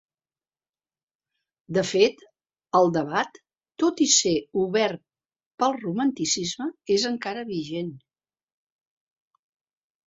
[1.77, 2.23] De fet,
[2.81, 3.39] el debat,
[3.85, 4.35] tot i ser
[4.65, 5.05] obert
[5.65, 7.95] pel romanticisme, és encara vigent.